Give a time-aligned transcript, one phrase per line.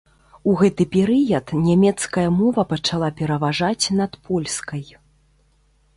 [0.51, 4.83] У гэты перыяд нямецкая мова пачала пераважаць над польскай.